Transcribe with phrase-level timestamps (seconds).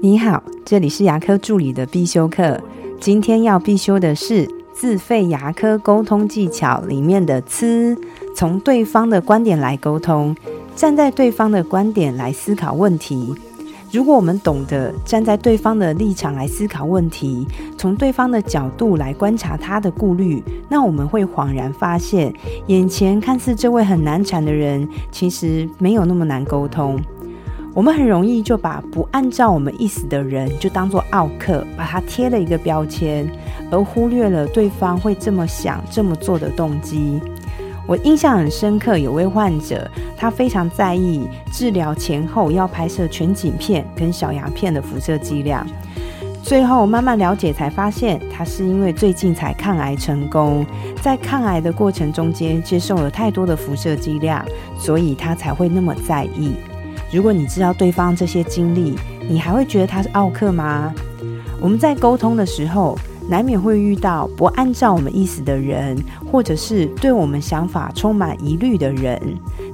[0.00, 2.60] 你好，这里是牙科助理的必修课。
[3.00, 7.98] 今天要必修的是自费牙科沟通技巧里面的“呲”，
[8.32, 10.36] 从对方的观点来沟通，
[10.76, 13.34] 站在对方的观点来思考问题。
[13.90, 17.44] 如果我们懂得站在对方的立场来思考问题，
[17.76, 22.32] 从对方的角度来观察他的顾虑，那我们会恍然发现，
[22.68, 27.00] 眼前看似这位很难缠的人，其实没有那么难沟通。
[27.74, 33.30] 我们很容易就把不按照我们意思的人就当做奥客，把他贴了一个标签，
[33.70, 37.20] 而忽略了对方会这么想、这么做的动机。
[37.86, 45.66] 我印象很深刻，有位患者，他非常在意治疗前后要拍摄全景片跟小牙片的辐射剂量。
[46.42, 50.66] 最后慢慢了解，才发现他是因为最近才抗癌成功，
[51.00, 54.44] 在抗癌的过程中间接受了太多的辐射剂量，
[54.78, 56.54] 所以他才会那么在意。
[57.12, 58.94] 如果你知道对方这些经历，
[59.28, 60.94] 你还会觉得他是奥克吗？
[61.60, 62.98] 我们在沟通的时候。
[63.30, 69.20] 难免会遇到不按照我们意思的人，或者是对我们想法充满疑虑的人。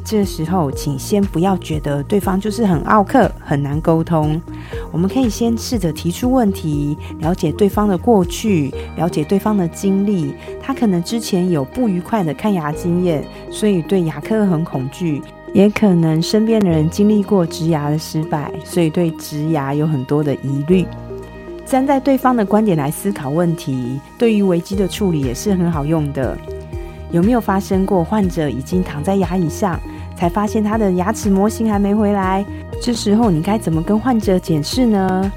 [0.04, 4.42] 这时候，请先不要觉得对方就是很傲客、很难沟通。
[4.90, 10.34] 我们可以先试着提出问题，了解对方的过去，了解对方的经历。
[10.60, 15.20] 他可能之前有不愉快的看牙经验，所以对牙科很恐惧；
[15.54, 20.84] 也可能身边的人经历过植牙的失败，所以对植牙有很多的疑虑。
[21.64, 26.36] 站在对方的观点来思考问题，对于危机的处理也是很好用的。
[27.12, 29.78] 有没有发生过患者已经躺在牙椅上，
[30.16, 32.44] 才发现他的牙齿模型还没回来？
[32.82, 35.32] 这时候你该怎么跟患者解释呢？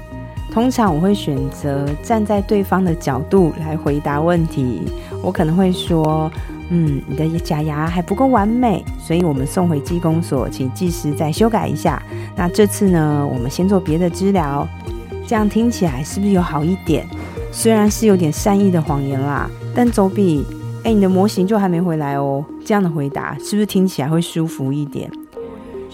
[0.52, 4.82] 通常我会选择站在对方的角度来回答问题。
[5.22, 6.30] 我可能会说
[6.70, 12.02] ：“嗯，你的假牙还不够完美，所以我们送回技工所，请技师再修改一下。
[12.34, 14.66] 那这次呢，我们先做别的治疗。”
[15.26, 17.06] 这样听起来是不是有好一点？
[17.52, 20.44] 虽然是有点善意的谎言啦，但总比
[20.84, 25.10] “哎，你的模型就还没回来哦”这样的回答，是不是听起来会舒服一点？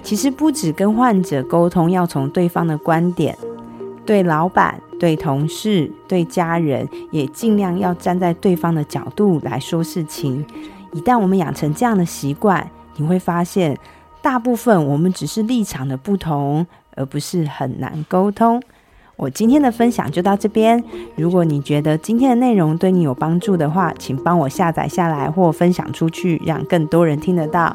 [0.02, 3.36] 其实不止跟患者沟通，要从对方的观点，
[4.06, 10.44] 对老板、对同事、对家人，也尽量要站在对方的角度来说事情。
[10.92, 13.76] 一旦我们养成这样的习惯，你会发现，
[14.22, 18.62] 大部分我们只是立场的不同，而不是很难沟通。
[19.16, 20.82] 我今天的分享就到这边。
[21.16, 27.74] 如果你觉得今天的内容对你有帮助的话，请帮我下载下来或分享出去，让更多人听得到。